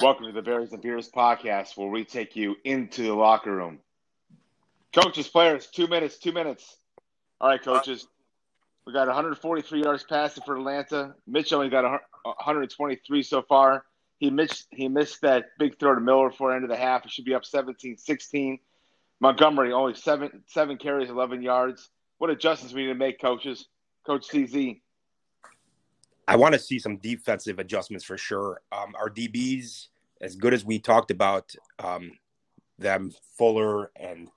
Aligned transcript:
Welcome 0.00 0.26
to 0.26 0.32
the 0.32 0.42
Bears 0.42 0.72
and 0.72 0.80
Beers 0.80 1.10
podcast, 1.10 1.76
where 1.76 1.88
we 1.88 2.04
take 2.04 2.36
you 2.36 2.54
into 2.62 3.02
the 3.02 3.14
locker 3.14 3.50
room. 3.50 3.80
Coaches, 4.94 5.26
players, 5.26 5.66
two 5.66 5.88
minutes, 5.88 6.18
two 6.18 6.30
minutes. 6.30 6.76
All 7.40 7.48
right, 7.48 7.60
coaches. 7.60 8.06
We 8.86 8.92
got 8.92 9.08
143 9.08 9.82
yards 9.82 10.04
passing 10.04 10.44
for 10.46 10.56
Atlanta. 10.56 11.16
Mitch 11.26 11.52
only 11.52 11.68
got 11.68 11.82
123 12.22 13.22
so 13.24 13.42
far. 13.42 13.84
He 14.18 14.30
missed 14.30 14.68
he 14.70 14.86
missed 14.86 15.22
that 15.22 15.46
big 15.58 15.80
throw 15.80 15.96
to 15.96 16.00
Miller 16.00 16.30
for 16.30 16.54
end 16.54 16.62
of 16.62 16.70
the 16.70 16.76
half. 16.76 17.02
He 17.02 17.08
should 17.08 17.24
be 17.24 17.34
up 17.34 17.42
17-16. 17.42 18.60
Montgomery 19.18 19.72
only 19.72 19.94
seven 19.94 20.44
seven 20.46 20.76
carries, 20.76 21.10
11 21.10 21.42
yards. 21.42 21.88
What 22.18 22.30
adjustments 22.30 22.72
we 22.72 22.82
need 22.82 22.92
to 22.92 22.94
make, 22.94 23.20
coaches? 23.20 23.66
Coach 24.06 24.28
CZ. 24.28 24.80
I 26.28 26.36
want 26.36 26.52
to 26.52 26.58
see 26.58 26.78
some 26.78 26.98
defensive 26.98 27.58
adjustments 27.58 28.04
for 28.04 28.18
sure. 28.18 28.60
Um, 28.70 28.94
our 29.00 29.08
DBs, 29.08 29.86
as 30.20 30.36
good 30.36 30.52
as 30.52 30.62
we 30.62 30.78
talked 30.78 31.10
about 31.10 31.54
um, 31.78 32.12
them, 32.78 33.12
Fuller 33.38 33.90
and 33.96 34.28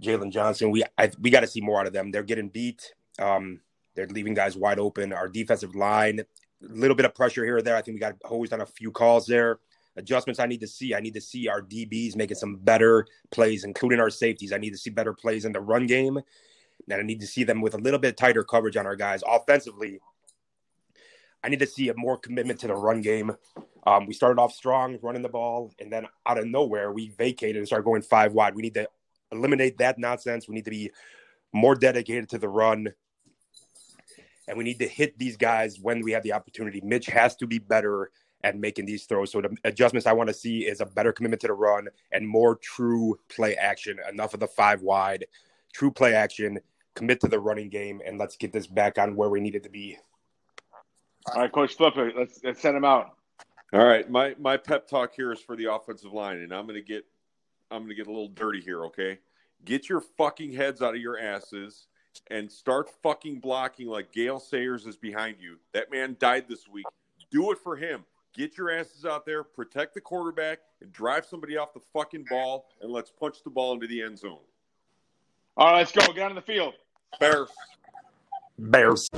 Jaylon 0.00 0.30
Johnson, 0.30 0.70
we 0.70 0.84
I, 0.96 1.10
we 1.20 1.30
got 1.30 1.40
to 1.40 1.48
see 1.48 1.60
more 1.60 1.80
out 1.80 1.88
of 1.88 1.92
them. 1.92 2.12
They're 2.12 2.22
getting 2.22 2.48
beat. 2.48 2.94
Um, 3.18 3.60
they're 3.96 4.06
leaving 4.06 4.34
guys 4.34 4.56
wide 4.56 4.78
open. 4.78 5.12
Our 5.12 5.28
defensive 5.28 5.74
line, 5.74 6.20
a 6.20 6.24
little 6.62 6.94
bit 6.94 7.06
of 7.06 7.14
pressure 7.14 7.44
here 7.44 7.56
or 7.56 7.62
there. 7.62 7.74
I 7.74 7.82
think 7.82 7.96
we 7.96 8.00
got 8.00 8.14
hosed 8.24 8.52
on 8.52 8.60
a 8.60 8.66
few 8.66 8.92
calls 8.92 9.26
there. 9.26 9.58
Adjustments 9.96 10.38
I 10.38 10.46
need 10.46 10.60
to 10.60 10.68
see. 10.68 10.94
I 10.94 11.00
need 11.00 11.14
to 11.14 11.20
see 11.20 11.48
our 11.48 11.60
DBs 11.60 12.14
making 12.14 12.36
some 12.36 12.56
better 12.56 13.04
plays, 13.32 13.64
including 13.64 13.98
our 13.98 14.10
safeties. 14.10 14.52
I 14.52 14.58
need 14.58 14.70
to 14.70 14.78
see 14.78 14.90
better 14.90 15.12
plays 15.12 15.44
in 15.44 15.50
the 15.50 15.60
run 15.60 15.88
game. 15.88 16.20
And 16.88 17.00
I 17.00 17.02
need 17.02 17.20
to 17.20 17.26
see 17.26 17.42
them 17.42 17.60
with 17.60 17.74
a 17.74 17.78
little 17.78 18.00
bit 18.00 18.16
tighter 18.16 18.44
coverage 18.44 18.76
on 18.76 18.86
our 18.86 18.96
guys. 18.96 19.22
Offensively, 19.26 20.00
I 21.44 21.50
need 21.50 21.58
to 21.58 21.66
see 21.66 21.90
a 21.90 21.94
more 21.94 22.16
commitment 22.16 22.58
to 22.60 22.68
the 22.68 22.74
run 22.74 23.02
game. 23.02 23.36
Um, 23.86 24.06
we 24.06 24.14
started 24.14 24.40
off 24.40 24.54
strong, 24.54 24.98
running 25.02 25.20
the 25.20 25.28
ball, 25.28 25.72
and 25.78 25.92
then 25.92 26.06
out 26.24 26.38
of 26.38 26.46
nowhere, 26.46 26.90
we 26.90 27.10
vacated 27.10 27.56
and 27.56 27.66
started 27.66 27.84
going 27.84 28.00
five 28.00 28.32
wide. 28.32 28.54
We 28.54 28.62
need 28.62 28.74
to 28.74 28.88
eliminate 29.30 29.76
that 29.78 29.98
nonsense. 29.98 30.48
We 30.48 30.54
need 30.54 30.64
to 30.64 30.70
be 30.70 30.90
more 31.52 31.74
dedicated 31.74 32.30
to 32.30 32.38
the 32.38 32.48
run, 32.48 32.88
and 34.48 34.56
we 34.56 34.64
need 34.64 34.78
to 34.78 34.88
hit 34.88 35.18
these 35.18 35.36
guys 35.36 35.78
when 35.78 36.00
we 36.00 36.12
have 36.12 36.22
the 36.22 36.32
opportunity. 36.32 36.80
Mitch 36.82 37.06
has 37.06 37.36
to 37.36 37.46
be 37.46 37.58
better 37.58 38.10
at 38.42 38.56
making 38.56 38.86
these 38.86 39.04
throws. 39.04 39.32
So 39.32 39.42
the 39.42 39.54
adjustments 39.64 40.06
I 40.06 40.12
want 40.12 40.28
to 40.28 40.34
see 40.34 40.60
is 40.60 40.80
a 40.80 40.86
better 40.86 41.12
commitment 41.12 41.42
to 41.42 41.48
the 41.48 41.54
run 41.54 41.88
and 42.10 42.26
more 42.26 42.56
true 42.56 43.18
play 43.28 43.54
action. 43.54 43.98
Enough 44.10 44.32
of 44.32 44.40
the 44.40 44.46
five 44.46 44.80
wide, 44.80 45.26
true 45.74 45.90
play 45.90 46.14
action. 46.14 46.58
Commit 46.94 47.20
to 47.20 47.28
the 47.28 47.40
running 47.40 47.68
game, 47.68 48.00
and 48.06 48.18
let's 48.18 48.36
get 48.36 48.52
this 48.52 48.68
back 48.68 48.98
on 48.98 49.16
where 49.16 49.28
we 49.28 49.40
need 49.40 49.56
it 49.56 49.64
to 49.64 49.68
be. 49.68 49.98
All 51.32 51.40
right, 51.40 51.50
Coach 51.50 51.76
Flipper, 51.76 52.12
let's 52.16 52.40
let's 52.44 52.60
send 52.60 52.76
him 52.76 52.84
out. 52.84 53.16
All 53.72 53.84
right, 53.84 54.08
my 54.10 54.34
my 54.38 54.56
pep 54.56 54.86
talk 54.86 55.14
here 55.14 55.32
is 55.32 55.40
for 55.40 55.56
the 55.56 55.72
offensive 55.72 56.12
line, 56.12 56.38
and 56.38 56.52
I'm 56.52 56.66
gonna 56.66 56.80
get 56.80 57.04
I'm 57.70 57.82
gonna 57.82 57.94
get 57.94 58.06
a 58.06 58.10
little 58.10 58.28
dirty 58.28 58.60
here. 58.60 58.84
Okay, 58.86 59.18
get 59.64 59.88
your 59.88 60.00
fucking 60.00 60.52
heads 60.52 60.82
out 60.82 60.94
of 60.94 61.00
your 61.00 61.18
asses 61.18 61.86
and 62.30 62.50
start 62.50 62.90
fucking 63.02 63.40
blocking 63.40 63.88
like 63.88 64.12
Gale 64.12 64.38
Sayers 64.38 64.86
is 64.86 64.96
behind 64.96 65.36
you. 65.40 65.58
That 65.72 65.90
man 65.90 66.16
died 66.20 66.44
this 66.48 66.68
week. 66.68 66.86
Do 67.30 67.50
it 67.50 67.58
for 67.58 67.76
him. 67.76 68.04
Get 68.34 68.58
your 68.58 68.70
asses 68.70 69.04
out 69.04 69.24
there, 69.24 69.44
protect 69.44 69.94
the 69.94 70.00
quarterback, 70.00 70.58
and 70.80 70.92
drive 70.92 71.24
somebody 71.24 71.56
off 71.56 71.72
the 71.72 71.80
fucking 71.92 72.26
ball, 72.28 72.66
and 72.80 72.90
let's 72.90 73.10
punch 73.10 73.42
the 73.44 73.50
ball 73.50 73.74
into 73.74 73.86
the 73.86 74.02
end 74.02 74.18
zone. 74.18 74.38
All 75.56 75.72
right, 75.72 75.78
let's 75.78 75.92
go. 75.92 76.12
Get 76.12 76.28
on 76.28 76.34
the 76.34 76.42
field. 76.42 76.74
Bears. 77.20 77.48
Bears. 78.58 79.08